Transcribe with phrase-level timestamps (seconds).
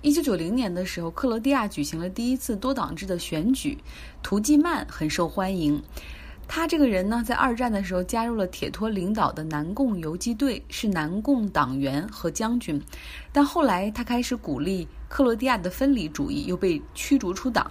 [0.00, 3.76] 一九九零年的时候，克罗地亚举行了第一次多党制的选举，
[4.22, 5.82] 图季曼很受欢迎。
[6.46, 12.80] 他这个人呢，在二战的时候加入了铁托领导的南共游击队，是南共党员和将军。
[13.32, 17.68] 但后来他开始鼓励克罗地亚的分离主义，又被驱逐出党，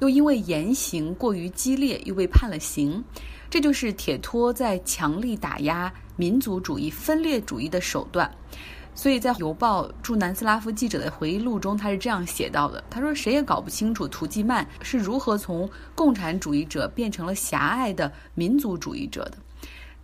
[0.00, 3.02] 又因为言行过于激烈，又被判了刑。
[3.48, 8.28] 这就是铁托在强力打压民族主义、分裂主义的手段。
[9.00, 19.38] 所以在《邮报》驻南斯拉夫记者的回忆录中，他是这样写到的：“他说，谁也搞不清楚图季曼是如何从共产主义者变成了狭隘的民族主义者的。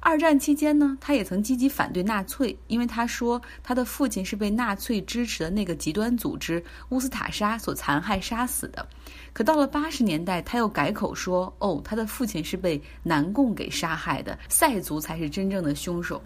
[0.00, 8.88] 二战期间呢，他也曾积极反对纳粹，因为他说他的父亲是被纳粹支持的那个极端组织乌斯塔沙所残害杀死的。
[9.34, 16.22] 可到了八十年代，他又改口说，哦，他的父亲是被南共给杀害的，塞族才是真正的凶手。”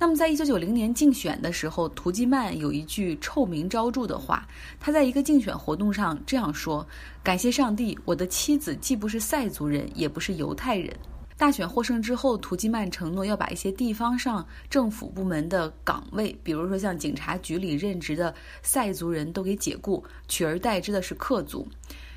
[0.00, 4.46] 那么，在一九九零年竞选的时候，图基曼有一句臭名昭著的话。
[4.78, 6.86] 他在一个竞选活动上这样说
[7.20, 10.94] ：“感谢上帝，我的妻子既不是塞族人，也不是犹太人。”
[11.36, 21.66] 大选获胜之后，图基曼承诺要把一些地方上政府部门的岗位，比如说像警察局里任职的塞族人都给解雇，取而代之的是克族，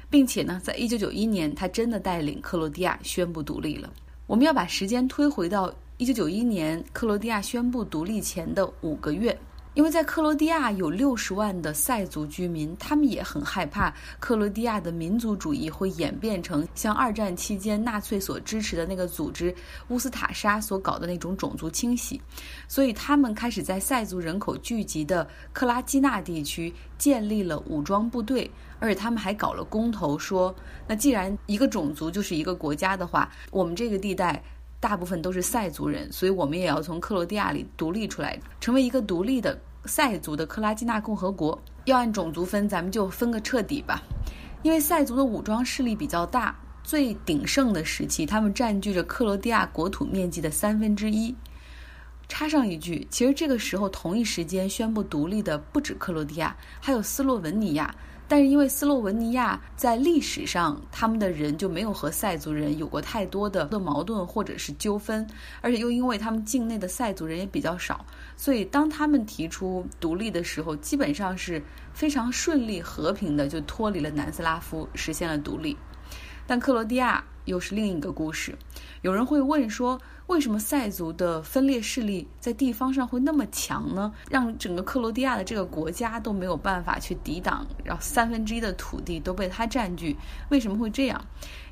[0.07, 3.91] 并且呢，在一九九一年，他真的带领克罗地亚宣布独立了。
[4.27, 5.73] 我们要把时间推回到。
[6.01, 9.37] 一九九一年，克罗地亚宣布独立前的五个月，
[9.75, 19.53] 因为在克罗地亚有六十万的塞族居民，他们也很害怕克罗地亚的民族主义会演变成像二战期间纳粹所支持的那个组织
[19.89, 22.19] 乌斯塔沙所搞的那种种族清洗，
[22.67, 30.55] 所以他们开始在塞族人口聚集的克拉基纳地区建立了武装部队，而且他们还搞了公投，说
[30.87, 34.43] 那既然一个种族就是一个国家的话，我们这个地带。
[34.81, 41.57] 大部分都是塞族人，所以我们也要从克罗地亚里独立出来，成为一个独立的塞族的克拉基纳共和国。
[41.85, 44.01] 要按种族分，咱们就分个彻底吧。
[44.63, 51.35] 因为塞族的武装势力比较大，最鼎盛的时期，他们占据着克罗地亚国土面积的三分之一。
[52.27, 57.93] 插上一句，其实这个时候同一时间宣布独立的不止克罗地亚，还有斯洛文尼亚。
[58.31, 65.27] 但是因为斯洛文尼亚在历史上，他们的人就没有和塞族人有过太多的的矛盾或者是纠纷，
[65.59, 68.05] 而且又因为他们境内的塞族人也比较少，
[68.37, 71.61] 所以当他们提出独立的时候，基本上是
[71.91, 75.75] 非常顺利和平的就脱离了南斯拉夫，实现了独立。
[76.47, 78.57] 但克罗地亚又是另一个故事。
[79.01, 84.13] 有人会问说，为什么塞族的分裂势力在地方上会那么强呢？
[84.29, 90.15] 让整个克罗地亚的这个国家都没有办法去抵挡，然后三分之一的土地都被他占据，
[90.49, 91.19] 为什么会这样？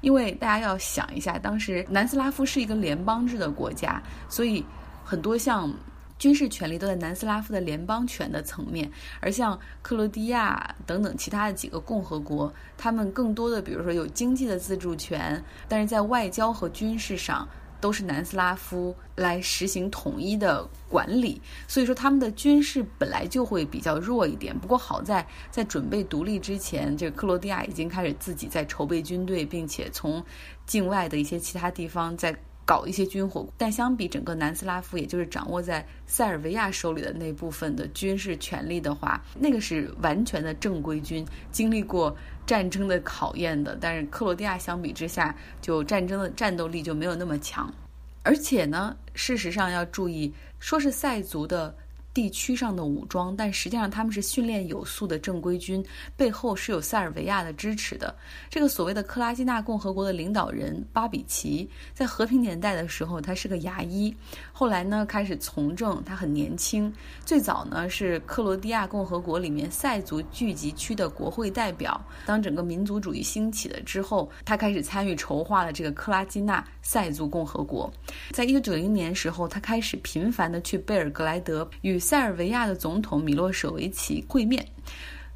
[0.01, 4.65] 因为大家要想一下，当时南斯拉夫是一个联邦制的国家，所以
[5.03, 5.71] 很多像。
[6.19, 8.91] 军事权力都在南斯拉夫的联邦权的层面，
[9.21, 17.47] 而像克罗地亚等等其他的几个共和国，他们更多的，比如说有经济的自主权，但是在外交和军事上
[17.79, 24.53] 都是南斯拉夫来实行统一的管理，所以说他们的军事本来就会比较弱一点。
[24.59, 30.21] 不过好在在准备独立之前，这个克罗地亚已经开始自己在筹备军队，并且从
[30.65, 32.37] 境外的一些其他地方在。
[32.69, 42.15] 搞一些军火，但相比整个南斯拉夫，也就是掌握在塞尔维亚手里的那部分的军事权力的话，那个是完全的正规军，经历过
[42.45, 43.75] 战争的考验的。
[43.81, 47.73] 但是克罗地亚相比之下，就战争的战斗力就没有那么强。
[48.21, 51.75] 而且呢，事实上要注意，说是塞族的。
[52.13, 55.85] 地区上的武装，但实际上他们是训练有素的正规军，
[56.17, 58.15] 背后是有塞尔维亚的支持的。
[58.49, 64.13] 这个所谓的克拉基纳共和国的领导人巴比奇，在和平年代的时候，他是个牙医，
[64.51, 66.03] 后来呢开始从政。
[66.05, 66.91] 他很年轻，
[67.25, 72.03] 最早呢是克罗地亚共和国里面塞族聚集区的国会代表。
[72.25, 77.91] 当整个民族主义兴起了之后，他开始参与筹划了这个克拉基纳塞族共和国。
[78.31, 84.65] 在一九九零年时候，他开始频繁的去贝尔格莱德与塞尔维亚的总统米洛舍维奇会面，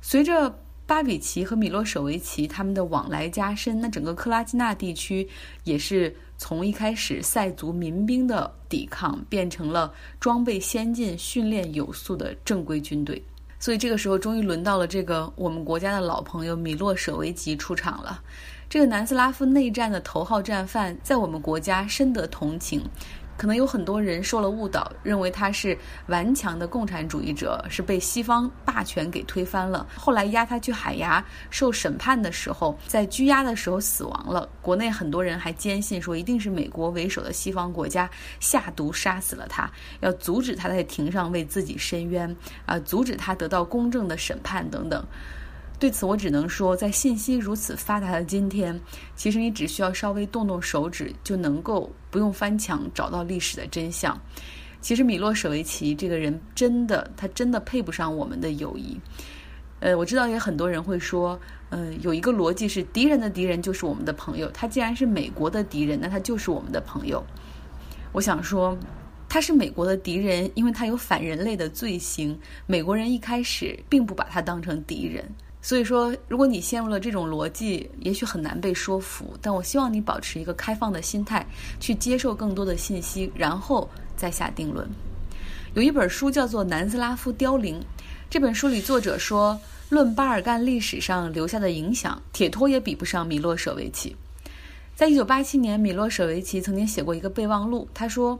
[0.02, 5.28] 随着巴比奇和米洛舍维奇他们的往来加深，那整个克拉基纳地区
[5.64, 13.24] 也是从一开始塞族民兵的抵抗，变成了装备先进、训练有素的正规军队。
[13.60, 18.22] 所以这个时候，终于轮到了这个我们国家的老朋友米洛舍维奇出场了。
[18.70, 22.84] 这个南斯拉夫内战的头号战犯，在我们国家深得同情。
[23.44, 29.86] 可能有很多人受了误导，认为他是顽强的共产主义者，是被西方霸权给推翻了。
[29.98, 34.48] 后来押他去海牙受审判的时候，在拘押的时候死亡了。
[34.62, 38.10] 国内很多人还坚信说，一定是美国为首的西方国家
[38.40, 39.70] 下毒杀死了他，
[40.00, 42.34] 要阻止他在庭上为自己申冤，
[42.66, 45.06] 啊，阻止他得到公正的审判等等。
[45.84, 48.80] 对此，我只能说，在信息如此发达的今天，
[49.18, 54.18] 其实你只需要稍微动动手指，就能够不用翻墙找到历史的真相。
[54.80, 58.98] 其实米洛舍维奇这个人真的，他真的配不上我们的友谊。
[59.82, 61.38] 呃，我知道也很多人会说，
[61.70, 64.50] 呃，有一个逻辑是敌人的敌人就是我们的朋友。
[64.52, 67.22] 他既然是美国的敌人，那他就是我们的朋友。
[68.14, 68.78] 我想说，
[69.28, 72.40] 他是美国的敌人，因为他有反人类的罪行。
[72.68, 75.30] 美国人一开始并不把他当成敌人。
[75.66, 79.34] 所以说，如果你陷入了这种逻辑，也许很难被说服。
[79.42, 81.44] 但我希望你保持一个开放的心态，
[81.80, 84.86] 去接受更多的信息，然后再下定论。
[85.74, 87.80] 有一本书叫做《南斯拉夫凋零》，
[88.30, 89.58] 这本书里作者说，
[89.88, 94.14] 论巴尔干历史上留下的影响，铁托也比不上米洛舍维奇。
[94.96, 98.38] 在一九八七年，米洛舍维奇曾经写过一个备忘录，他说。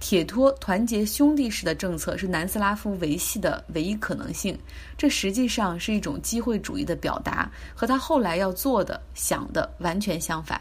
[0.00, 4.58] 铁托团结兄弟式的政策是南斯拉夫维系的唯一可能性，
[4.98, 10.60] 这实际上是一种机会主义的表达，和他后来要做的、想的完全相反。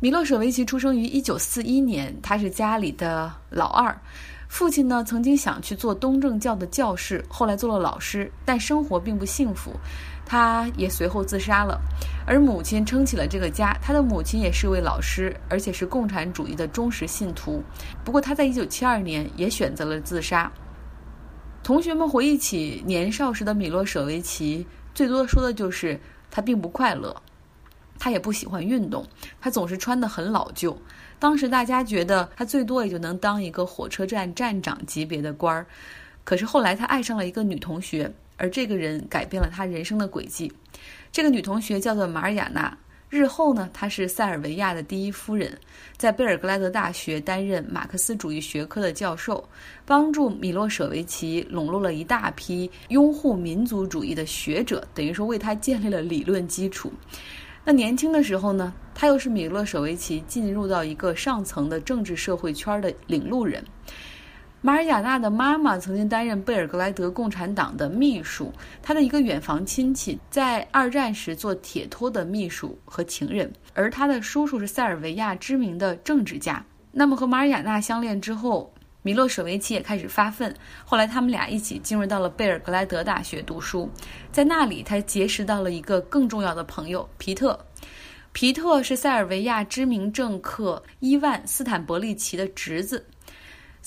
[0.00, 3.94] 米洛舍维奇出生于1941年，他是家里的老二。
[4.48, 9.72] 父亲呢，曾经想去做东正教的教士，后来做了老师，但生活并不幸福。
[10.28, 11.80] 他也随后自杀了，
[12.26, 13.74] 而母亲撑起了这个家。
[13.80, 17.62] 他的母亲也是位老师，而且是共产主义的忠实信徒。
[18.04, 20.52] 不过，他在1972年也选择了自杀。
[21.62, 25.98] 同学们回忆起年少时的米洛舍维奇，最多说的就是
[26.30, 27.22] 他并不快乐，
[27.98, 29.06] 他也不喜欢运动，
[29.40, 30.76] 他总是穿得很老旧。
[31.18, 35.66] 当时大家觉得他最多也就能当一个火车站站长级别的官儿。
[36.22, 38.12] 可是后来他爱上了一个女同学。
[38.38, 40.50] 而这个人改变了他人生的轨迹。
[41.12, 42.74] 这个女同学叫做马尔雅娜，
[43.10, 45.58] 日后呢，她是塞尔维亚的第一夫人，
[45.96, 49.46] 在贝尔格莱德大学担任马克思主义学科的教授，
[49.84, 56.92] 帮助米洛舍维奇笼络了一大批拥护民族主义的学者，等于说为他建立了理论基础。
[57.64, 63.64] 那年轻的时候呢，他又是米洛舍维奇进入到一个上层的政治社会圈的领路人。
[64.60, 68.52] 马尔雅娜的妈妈曾经担任贝尔格莱德共产党的秘书，
[68.82, 76.64] 她的一个远房亲戚在二战时做铁托的秘书和情人，而他的叔叔是塞尔维亚知名的政治家。
[76.90, 78.72] 那么和马尔雅娜相恋之后，
[79.02, 80.52] 米洛舍维奇也开始发奋。
[80.84, 83.88] 后来他们俩一起进入到了贝尔格莱德大学读书，
[84.32, 87.56] 在那里他结识到了一个更重要的朋友皮特。
[88.32, 93.04] 皮特是塞尔维亚知名政客伊万斯坦伯利奇的侄子。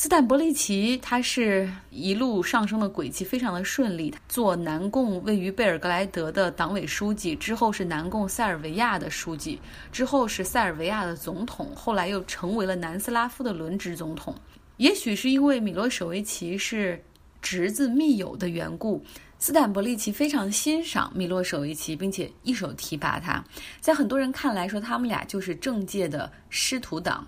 [0.01, 9.59] 斯坦伯利奇，他是一路上升的轨迹非常的顺利，做南共位于贝尔格莱德的党委书记，之后是南共塞尔维亚的书记，
[9.91, 14.33] 之后是塞尔维亚的总统，后来又成为了南斯拉夫的轮值总统。
[14.77, 16.99] 也许是因为米洛舍维奇是
[17.39, 19.05] 侄子密友的缘故，
[19.37, 23.43] 斯坦伯利奇非常欣赏米洛舍维奇，并且一手提拔他。
[23.79, 27.23] 在很多人看来，说他们俩就是政界的师徒党。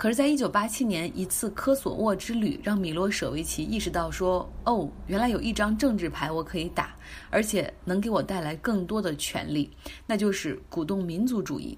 [0.00, 6.96] 可是，在一九八七年一次科索沃之旅，让米洛舍维奇意识到说：“哦，原来有一张政治牌我可以打，
[7.28, 9.70] 而且能给我带来更多的权利，
[10.06, 11.76] 那就是鼓动民族主义。”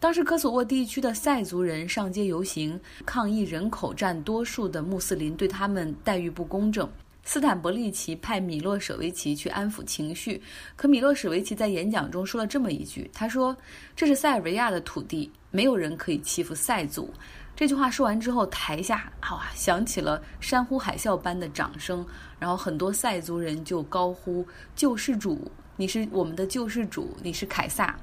[0.00, 6.88] 当时，科索沃地区的塞族人上街游行，抗议人口占多数的穆斯林对他们待遇不公正。
[7.22, 10.40] 斯坦伯利奇派米洛舍维奇去安抚情绪，
[10.74, 13.54] 可米洛舍维奇在演讲中说了这么一句：“他说，
[13.94, 17.12] 这是塞尔维亚的土地，没有人可以欺负塞族。”
[17.58, 22.06] 这句话说完之后，台下啊响起了山呼海啸般的掌声，
[22.38, 24.46] 然后很多塞族人就高呼
[24.76, 27.98] ：“救世主，你是我们的救世主，你是凯撒。”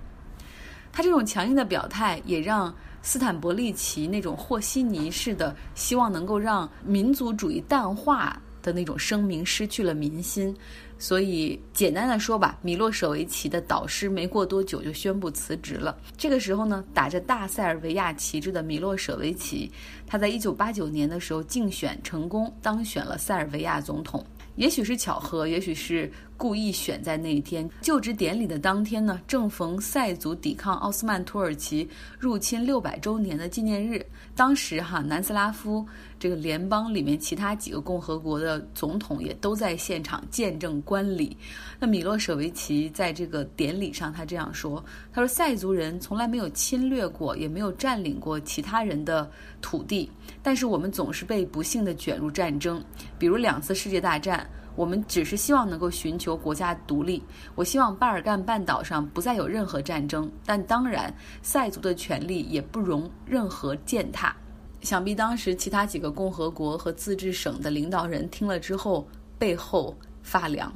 [0.91, 10.55] 他这种强硬的表态，也让斯坦伯利奇那种和稀泥似的希望能够让民族主义淡化的那种声明失去了民心。
[10.97, 15.97] 所以，简单的说吧，米洛舍维奇的导师没过多久就宣布辞职了。
[16.17, 19.69] 这个时候呢，打着大塞尔维亚旗帜的米洛舍维奇，
[20.07, 24.25] 他在一九八九年的时候竞选成功，当选了塞尔维亚总统。
[24.55, 27.69] 也许是巧合，也许是故意选在那一天。
[27.81, 31.87] 就职典礼的当天呢，正逢塞族抵抗奥斯曼土耳其
[32.19, 34.05] 入侵六百周年的纪念日。
[34.35, 35.85] 当时哈，南斯拉夫
[36.19, 41.35] 这个联邦里面其他几个共和国的总统也都在现场见证观礼。
[41.79, 49.29] 那米洛舍维奇在这个典礼上，他这样说：“他说，塞族人从来没有侵略过，也没有占领过其他人的
[49.61, 50.11] 土地，
[50.43, 52.83] 但是我们总是被不幸的卷入战争，
[53.17, 54.45] 比如两次世界大战。
[54.75, 57.23] 我们只是希望能够寻求国家独立。
[57.55, 64.35] 我希望巴尔干半岛上不再有任何战争，但当然，塞族的权利也不容任何践踏。
[64.81, 69.07] 想必当时其他几个共和国和自治省的领导人听了之后，
[69.39, 70.71] 背后发凉。”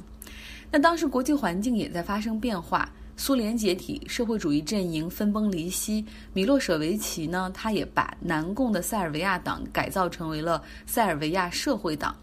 [0.72, 6.04] 那当时国际环境也在发生变化，苏联解体，社会主义阵营分崩离析。
[6.32, 12.14] 米洛舍维奇呢，他也把南共的塞尔维亚党改造成为了塞尔维亚社会党。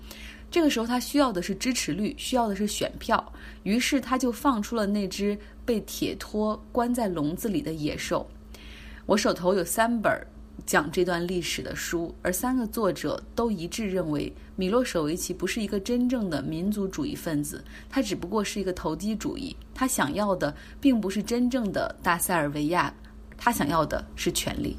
[0.49, 3.33] 这个时候，他需要的是支持率，需要的是选票。
[3.63, 8.25] 于是，他就放出了那只被铁托关在笼子里的野兽。
[9.05, 10.09] 我手头有三本
[10.65, 19.53] 讲这段历史的书，而三个作者都一致认为，米洛舍维奇不是一个真正的民族主义分子，他只不过是一个投机主义。
[19.73, 22.93] 他想要的并不是真正的大塞尔维亚，
[23.37, 24.77] 他想要的是权力。